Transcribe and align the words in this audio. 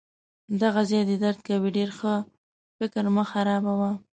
دغه 0.61 0.81
ځای 0.89 1.01
دي 1.09 1.15
درد 1.23 1.39
کوي؟ 1.47 1.69
ډیر 1.77 1.89
ښه! 1.97 2.15
فکر 2.77 3.03
مه 3.15 3.23
خرابوه. 3.31 3.91